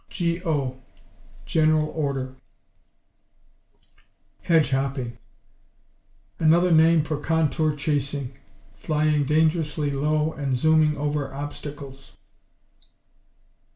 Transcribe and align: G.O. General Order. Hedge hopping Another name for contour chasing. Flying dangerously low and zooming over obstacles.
G.O. 0.09 0.79
General 1.45 1.85
Order. 1.89 2.33
Hedge 4.41 4.71
hopping 4.71 5.19
Another 6.39 6.71
name 6.71 7.03
for 7.03 7.17
contour 7.17 7.75
chasing. 7.75 8.33
Flying 8.73 9.21
dangerously 9.25 9.91
low 9.91 10.33
and 10.33 10.55
zooming 10.55 10.97
over 10.97 11.31
obstacles. 11.31 12.17